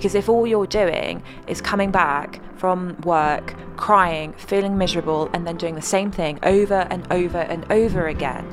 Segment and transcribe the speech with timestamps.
[0.00, 5.58] Because if all you're doing is coming back from work, crying, feeling miserable, and then
[5.58, 8.48] doing the same thing over and over and over again,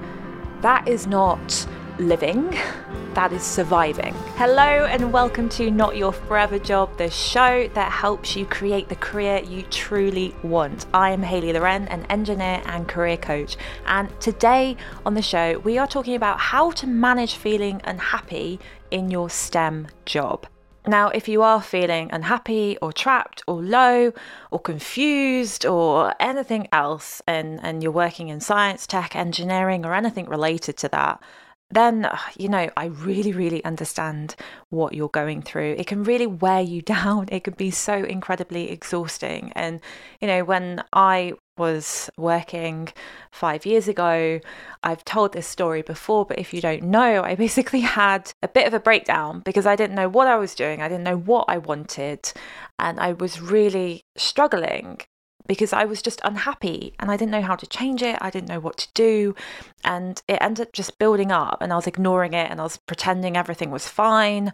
[0.60, 1.66] that is not
[2.00, 2.50] living,
[3.14, 4.14] that is surviving.
[4.36, 8.98] Hello, and welcome to Not Your Forever Job, the show that helps you create the
[8.98, 10.86] career you truly want.
[10.94, 13.56] I am Hayley Loren, an engineer and career coach,
[13.86, 14.76] and today
[15.06, 18.60] on the show, we are talking about how to manage feeling unhappy
[18.92, 20.46] in your STEM job.
[20.88, 24.14] Now, if you are feeling unhappy or trapped or low
[24.52, 30.28] or confused or anything else, and, and you're working in science, tech, engineering, or anything
[30.28, 31.22] related to that,
[31.70, 34.36] then, you know, I really, really understand
[34.70, 35.76] what you're going through.
[35.78, 37.28] It can really wear you down.
[37.32, 39.52] It can be so incredibly exhausting.
[39.56, 39.82] And,
[40.22, 42.90] you know, when I was working
[43.32, 44.40] five years ago,
[44.84, 48.68] I've told this story before, but if you don't know, I basically had a bit
[48.68, 50.82] of a breakdown because I didn't know what I was doing.
[50.82, 52.32] I didn't know what I wanted.
[52.80, 55.02] And I was really struggling
[55.48, 58.18] because I was just unhappy and I didn't know how to change it.
[58.22, 59.36] I didn't know what to do.
[59.84, 62.78] And it ended up just building up and I was ignoring it and I was
[62.78, 64.54] pretending everything was fine.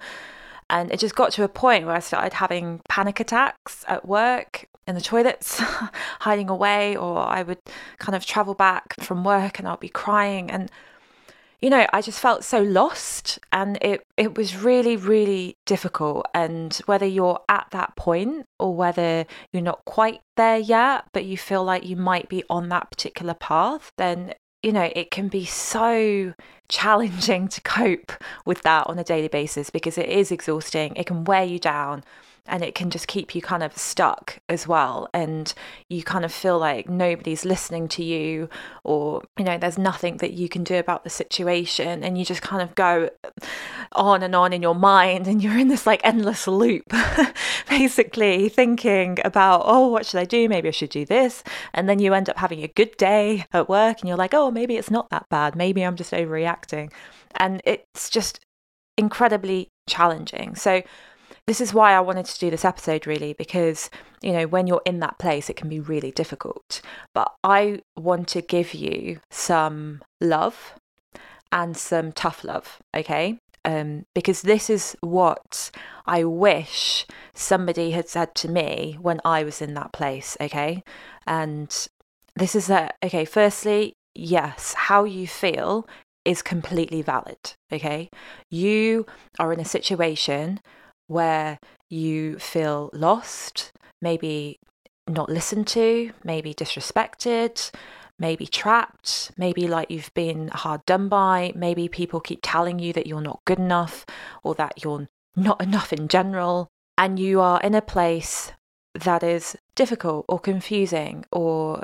[0.69, 4.67] And it just got to a point where I started having panic attacks at work
[4.87, 5.59] in the toilets,
[6.19, 7.59] hiding away, or I would
[7.99, 10.49] kind of travel back from work and I'll be crying.
[10.51, 10.71] And
[11.63, 16.25] you know, I just felt so lost and it, it was really, really difficult.
[16.33, 21.37] And whether you're at that point or whether you're not quite there yet, but you
[21.37, 25.45] feel like you might be on that particular path, then, you know, it can be
[25.45, 26.33] so
[26.67, 28.11] challenging to cope
[28.45, 30.93] with that on a daily basis because it is exhausting.
[30.97, 32.03] It can wear you down
[32.45, 35.07] and it can just keep you kind of stuck as well.
[35.13, 35.53] And
[35.89, 38.49] you kind of feel like nobody's listening to you
[38.83, 42.03] or you know there's nothing that you can do about the situation.
[42.03, 43.09] And you just kind of go
[43.93, 46.91] on and on in your mind and you're in this like endless loop
[47.69, 50.49] basically thinking about oh what should I do?
[50.49, 51.43] Maybe I should do this.
[51.73, 54.51] And then you end up having a good day at work and you're like oh
[54.51, 55.55] maybe it's not that bad.
[55.55, 56.91] Maybe I'm just overreacting.
[57.35, 58.41] And it's just
[58.97, 60.55] incredibly challenging.
[60.55, 60.83] So
[61.45, 63.89] this is why I wanted to do this episode, really, because,
[64.21, 66.81] you know, when you're in that place, it can be really difficult.
[67.13, 70.73] But I want to give you some love
[71.51, 73.39] and some tough love, okay?
[73.65, 75.69] Um, because this is what
[76.05, 80.81] I wish somebody had said to me when I was in that place, okay?
[81.27, 81.87] And
[82.35, 85.87] this is that, okay, firstly, yes, how you feel
[86.25, 88.09] is completely valid, okay?
[88.49, 89.05] You
[89.39, 90.59] are in a situation
[91.13, 91.59] where
[91.89, 94.59] you feel lost, maybe
[95.07, 97.71] not listened to, maybe disrespected,
[98.19, 103.07] maybe trapped, maybe like you've been hard done by, maybe people keep telling you that
[103.07, 104.05] you're not good enough
[104.43, 108.51] or that you're not enough in general, and you are in a place
[108.93, 111.83] that is difficult or confusing or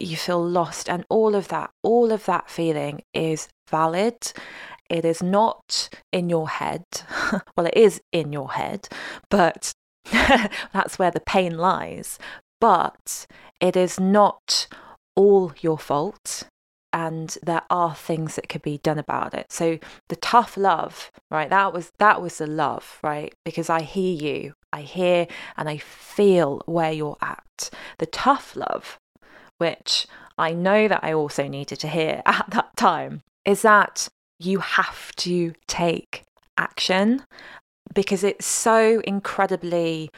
[0.00, 4.32] you feel lost and all of that all of that feeling is valid
[4.90, 6.84] it is not in your head.
[7.56, 8.88] well, it is in your head,
[9.30, 9.72] but
[10.10, 12.18] that's where the pain lies.
[12.60, 13.26] But
[13.60, 14.66] it is not
[15.16, 16.44] all your fault
[16.92, 21.50] and there are things that could be done about it so the tough love right
[21.50, 25.76] that was that was the love right because i hear you i hear and i
[25.76, 28.98] feel where you're at the tough love
[29.58, 30.06] which
[30.38, 34.08] i know that i also needed to hear at that time is that
[34.40, 36.24] you have to take
[36.56, 37.22] action
[37.94, 40.10] because it's so incredibly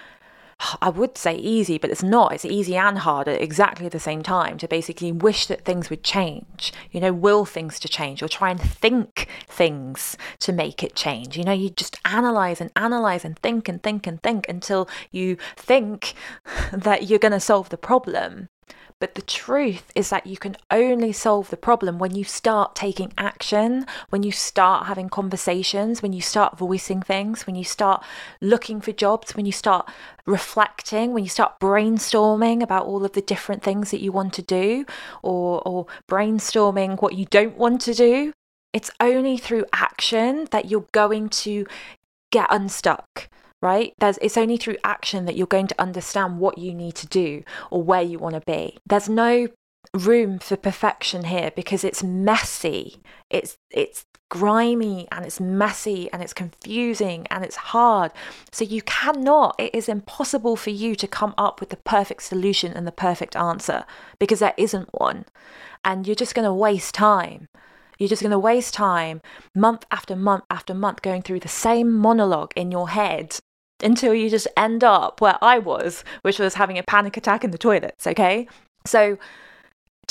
[0.81, 2.33] I would say easy, but it's not.
[2.33, 6.05] It's easy and hard at exactly the same time to basically wish that things would
[6.05, 10.95] change, you know, will things to change or try and think things to make it
[10.95, 11.37] change.
[11.37, 15.37] You know, you just analyze and analyze and think and think and think until you
[15.57, 16.15] think
[16.73, 18.49] that you're going to solve the problem.
[19.03, 23.13] But the truth is that you can only solve the problem when you start taking
[23.19, 28.05] action, when you start having conversations, when you start voicing things, when you start
[28.41, 29.91] looking for jobs, when you start
[30.25, 34.43] reflecting, when you start brainstorming about all of the different things that you want to
[34.43, 34.87] do,
[35.21, 38.33] or, or brainstorming what you don't want to do.
[38.73, 41.67] It's only through action that you're going to
[42.31, 43.29] get unstuck
[43.63, 43.95] right?
[43.99, 47.45] There's, it's only through action that you're going to understand what you need to do
[47.71, 48.77] or where you want to be.
[48.85, 49.49] There's no
[49.95, 53.03] room for perfection here because it's messy.
[53.31, 58.11] It's it's grimy and it's messy and it's confusing and it's hard.
[58.51, 62.73] So you cannot, it is impossible for you to come up with the perfect solution
[62.73, 63.85] and the perfect answer
[64.19, 65.27] because there isn't one.
[65.85, 67.49] And you're just going to waste time.
[67.99, 69.21] You're just going to waste time
[69.55, 73.39] month after month after month going through the same monologue in your head
[73.83, 77.51] until you just end up where I was, which was having a panic attack in
[77.51, 78.47] the toilets, okay?
[78.87, 79.19] So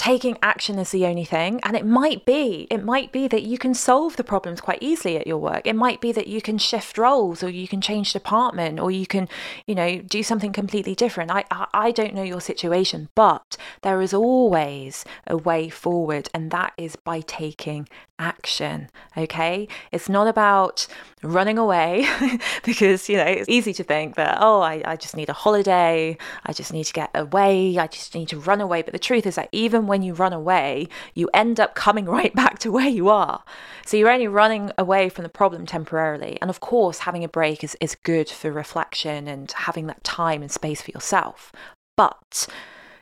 [0.01, 3.55] taking action is the only thing and it might be it might be that you
[3.55, 5.67] can solve the problems quite easily at your work.
[5.67, 9.05] It might be that you can shift roles or you can change department or you
[9.05, 9.29] can
[9.67, 11.29] you know do something completely different.
[11.29, 16.73] I i don't know your situation but there is always a way forward and that
[16.77, 17.87] is by taking
[18.17, 19.67] action okay?
[19.91, 20.87] It's not about
[21.23, 22.07] running away
[22.63, 26.17] because you know it's easy to think that oh I, I just need a holiday
[26.45, 29.27] i just need to get away i just need to run away but the truth
[29.27, 32.89] is that even when you run away you end up coming right back to where
[32.89, 33.43] you are.
[33.85, 36.37] So you're only running away from the problem temporarily.
[36.41, 40.41] And of course having a break is, is good for reflection and having that time
[40.41, 41.51] and space for yourself.
[41.95, 42.47] But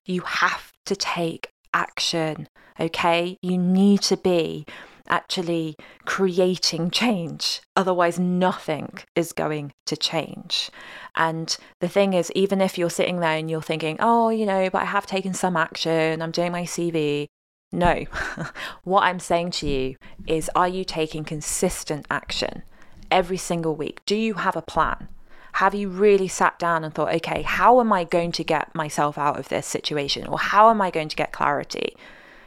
[0.06, 2.50] you have to take action
[2.80, 3.38] okay?
[3.41, 4.65] You need to be
[5.10, 5.76] actually
[6.06, 7.62] creating change.
[7.76, 10.70] Otherwise, nothing is going to change.
[11.16, 14.70] And the thing is, even if you're sitting there and you're thinking, oh, you know,
[14.70, 17.28] but I have taken some action, I'm doing my CV.
[17.72, 18.06] No,
[18.84, 19.96] what I'm saying to you
[20.28, 22.64] is, are you taking consistent action
[23.12, 24.02] every single week?
[24.06, 25.08] Do you have a plan?
[25.54, 29.18] Have you really sat down and thought, okay, how am I going to get myself
[29.18, 30.26] out of this situation?
[30.28, 31.96] Or how am I going to get clarity?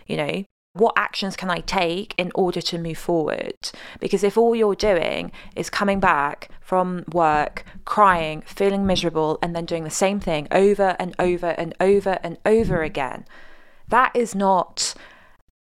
[0.06, 3.70] You know, what actions can I take in order to move forward?
[4.00, 9.66] Because if all you're doing is coming back from work, crying, feeling miserable, and then
[9.66, 13.26] doing the same thing over and over and over and over again,
[13.88, 14.94] that is not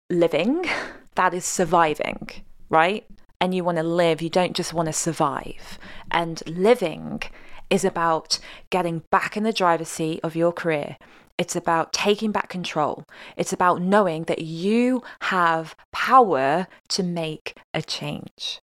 [0.10, 0.66] living,
[1.16, 2.30] that is surviving,
[2.70, 3.06] right?
[3.42, 5.78] And you want to live, you don't just want to survive.
[6.10, 7.22] And living
[7.70, 8.40] is about
[8.70, 10.98] getting back in the driver's seat of your career
[11.38, 13.04] it's about taking back control.
[13.36, 18.60] It's about knowing that you have power to make a change.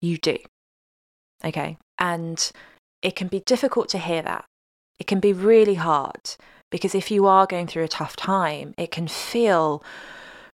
[0.00, 0.38] You do.
[1.44, 1.78] Okay.
[1.98, 2.52] And
[3.02, 4.44] it can be difficult to hear that.
[4.98, 6.36] It can be really hard
[6.70, 9.82] because if you are going through a tough time, it can feel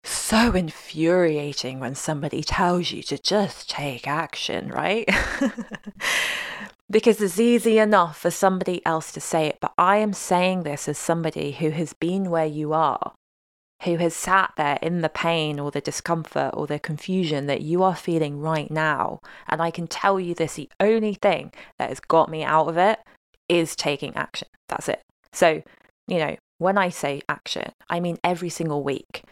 [0.03, 5.07] so infuriating when somebody tells you to just take action, right?
[6.91, 9.57] because it's easy enough for somebody else to say it.
[9.61, 13.13] But I am saying this as somebody who has been where you are,
[13.83, 17.83] who has sat there in the pain or the discomfort or the confusion that you
[17.83, 19.19] are feeling right now.
[19.47, 22.77] And I can tell you this the only thing that has got me out of
[22.77, 22.99] it
[23.47, 24.47] is taking action.
[24.67, 25.01] That's it.
[25.31, 25.61] So,
[26.07, 29.23] you know, when I say action, I mean every single week.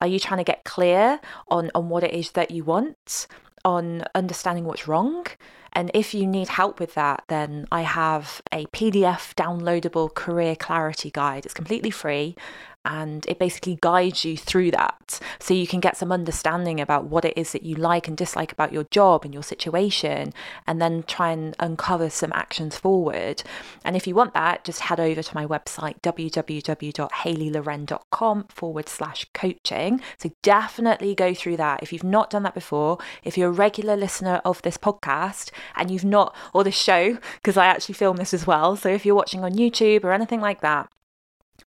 [0.00, 3.26] Are you trying to get clear on, on what it is that you want?
[3.64, 5.26] On understanding what's wrong?
[5.72, 11.10] And if you need help with that, then I have a PDF downloadable career clarity
[11.10, 11.44] guide.
[11.44, 12.36] It's completely free
[12.84, 15.20] and it basically guides you through that.
[15.38, 18.50] So you can get some understanding about what it is that you like and dislike
[18.52, 20.32] about your job and your situation
[20.66, 23.42] and then try and uncover some actions forward.
[23.84, 30.00] And if you want that just head over to my website www.hayleyloren.com forward slash coaching.
[30.18, 31.80] So definitely go through that.
[31.82, 35.88] If you've not done that before if you're a regular listener of this podcast and
[35.90, 38.76] you've not or this show because i actually film this as well.
[38.76, 40.90] So if you're watching on youtube or anything like that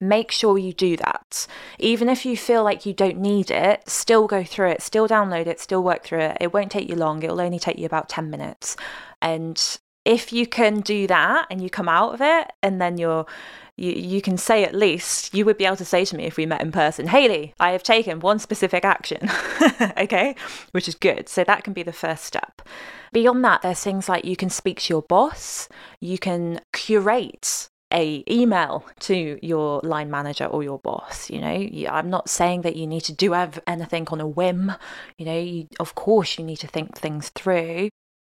[0.01, 1.47] make sure you do that.
[1.79, 5.47] Even if you feel like you don't need it, still go through it, still download
[5.47, 6.39] it, still work through it.
[6.41, 8.77] It won't take you long, it'll only take you about 10 minutes.
[9.23, 13.27] And if you can do that and you come out of it and then you're
[13.77, 16.37] you, you can say at least you would be able to say to me if
[16.37, 19.29] we met in person hayley i have taken one specific action
[19.99, 20.37] okay
[20.73, 22.63] which is good so that can be the first step
[23.13, 25.69] beyond that there's things like you can speak to your boss
[26.01, 31.69] you can curate a email to your line manager or your boss you know?
[31.89, 34.72] I'm not saying that you need to do anything on a whim
[35.17, 35.39] you know?
[35.39, 37.89] You, of course you need to think things through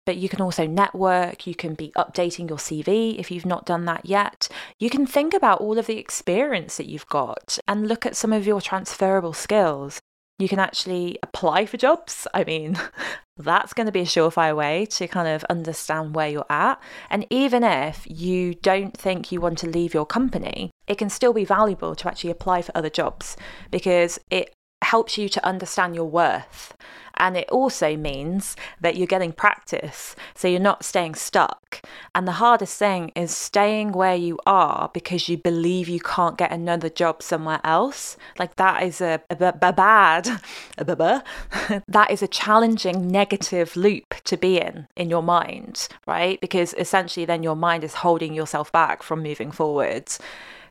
[0.06, 3.86] but you can also network, you can be updating your CV if you've not done
[3.86, 4.50] that yet.
[4.80, 8.34] You can think about all of the experience that you've got and look at some
[8.34, 10.01] of your transferable skills
[10.42, 12.28] you can actually apply for jobs.
[12.34, 12.78] I mean,
[13.38, 16.82] that's going to be a surefire way to kind of understand where you're at.
[17.10, 21.34] And even if you don't think you want to leave your company, it can still
[21.34, 23.38] be valuable to actually apply for other jobs
[23.70, 26.76] because it helps you to understand your worth.
[27.22, 31.80] And it also means that you're getting practice, so you're not staying stuck.
[32.16, 36.51] And the hardest thing is staying where you are because you believe you can't get
[36.51, 38.18] another job somewhere else.
[38.40, 40.25] Like that is a, bad,
[41.88, 46.42] that is a challenging negative loop to be in in your mind, right?
[46.42, 50.18] Because essentially then your mind is holding yourself back from moving forwards.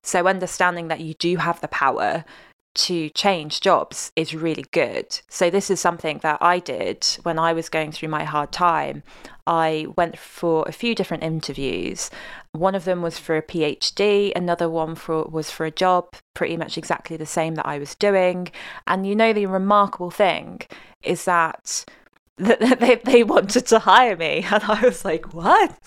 [0.02, 2.24] So understanding that you do have the power
[2.74, 5.20] to change jobs is really good.
[5.28, 9.02] So, this is something that I did when I was going through my hard time.
[9.46, 12.10] I went for a few different interviews.
[12.52, 16.56] One of them was for a PhD, another one for, was for a job pretty
[16.56, 18.48] much exactly the same that I was doing.
[18.86, 20.62] And you know, the remarkable thing
[21.02, 21.84] is that
[22.40, 24.46] that they, they wanted to hire me.
[24.50, 25.78] And I was like, what?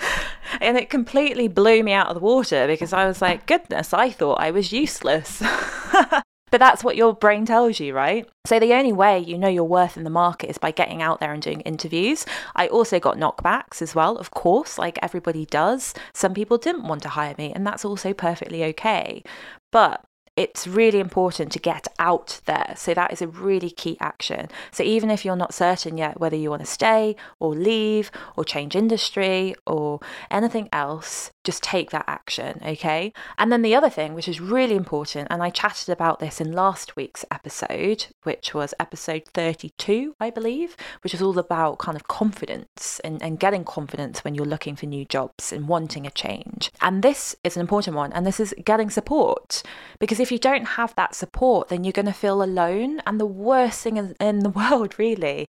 [0.60, 4.10] and it completely blew me out of the water because I was like, goodness, I
[4.10, 5.42] thought I was useless.
[5.92, 8.28] but that's what your brain tells you, right?
[8.46, 11.18] So the only way you know your worth in the market is by getting out
[11.18, 12.24] there and doing interviews.
[12.54, 15.92] I also got knockbacks as well, of course, like everybody does.
[16.12, 19.24] Some people didn't want to hire me, and that's also perfectly okay.
[19.72, 20.04] But
[20.36, 22.74] it's really important to get out there.
[22.76, 24.48] So that is a really key action.
[24.72, 28.44] So even if you're not certain yet whether you want to stay or leave or
[28.44, 30.00] change industry or
[30.30, 33.12] anything else, just take that action, okay?
[33.38, 36.52] And then the other thing, which is really important, and I chatted about this in
[36.52, 42.08] last week's episode, which was episode 32, I believe, which is all about kind of
[42.08, 46.70] confidence and, and getting confidence when you're looking for new jobs and wanting a change.
[46.80, 49.62] And this is an important one, and this is getting support.
[49.98, 53.02] Because if you don't have that support, then you're going to feel alone.
[53.06, 55.44] And the worst thing in, the world, really,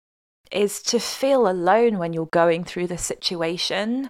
[0.50, 4.08] is to feel alone when you're going through the situation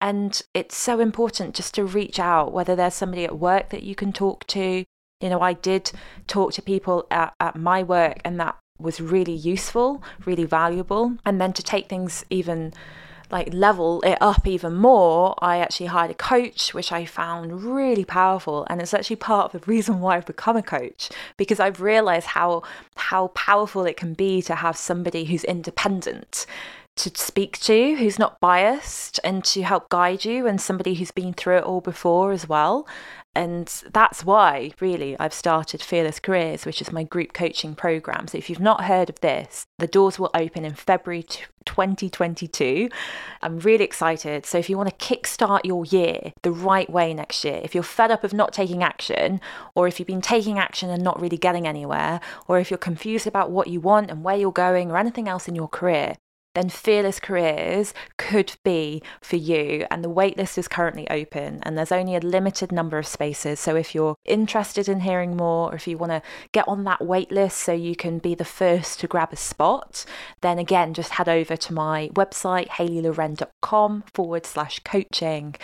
[0.00, 3.94] and it's so important just to reach out, whether there's somebody at work that you
[3.94, 4.84] can talk to.
[5.20, 5.92] You know, I did
[6.26, 11.16] talk to people at, at my work, and that was really useful, really valuable.
[11.26, 12.72] And then to take things even
[13.30, 18.04] like level it up even more, I actually hired a coach, which I found really
[18.04, 18.66] powerful.
[18.68, 22.26] And it's actually part of the reason why I've become a coach, because I've realized
[22.26, 22.62] how
[22.96, 26.46] how powerful it can be to have somebody who's independent
[27.00, 31.32] to speak to who's not biased and to help guide you and somebody who's been
[31.32, 32.86] through it all before as well.
[33.34, 38.26] And that's why really I've started Fearless Careers which is my group coaching program.
[38.26, 41.22] So if you've not heard of this the doors will open in February
[41.64, 42.90] 2022
[43.40, 44.44] I'm really excited.
[44.44, 47.82] So if you want to kickstart your year the right way next year if you're
[47.84, 49.40] fed up of not taking action
[49.74, 53.26] or if you've been taking action and not really getting anywhere or if you're confused
[53.26, 56.16] about what you want and where you're going or anything else in your career
[56.54, 59.86] then Fearless Careers could be for you.
[59.90, 63.60] And the waitlist is currently open and there's only a limited number of spaces.
[63.60, 67.00] So if you're interested in hearing more, or if you want to get on that
[67.00, 70.04] waitlist so you can be the first to grab a spot,
[70.40, 75.54] then again, just head over to my website, hayleyloren.com forward slash coaching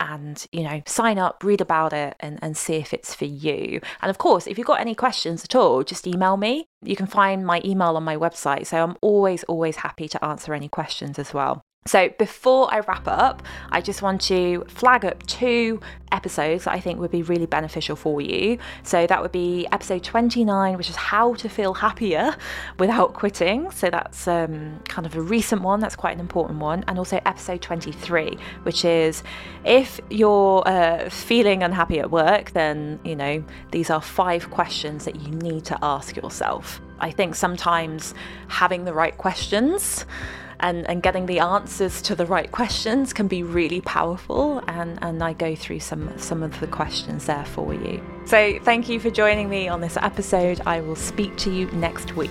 [0.00, 3.80] and you know sign up read about it and, and see if it's for you.
[4.00, 6.66] And of course if you've got any questions at all just email me.
[6.82, 10.54] You can find my email on my website so i'm always always happy to answer
[10.54, 15.26] any questions as well so, before I wrap up, I just want to flag up
[15.26, 15.80] two
[16.12, 18.58] episodes that I think would be really beneficial for you.
[18.84, 22.36] So, that would be episode 29, which is how to feel happier
[22.78, 23.72] without quitting.
[23.72, 26.84] So, that's um, kind of a recent one, that's quite an important one.
[26.86, 29.24] And also, episode 23, which is
[29.64, 35.16] if you're uh, feeling unhappy at work, then, you know, these are five questions that
[35.16, 36.80] you need to ask yourself.
[37.00, 38.14] I think sometimes
[38.48, 40.06] having the right questions
[40.60, 44.62] and, and getting the answers to the right questions can be really powerful.
[44.68, 48.04] And, and I go through some, some of the questions there for you.
[48.26, 50.60] So thank you for joining me on this episode.
[50.64, 52.30] I will speak to you next week.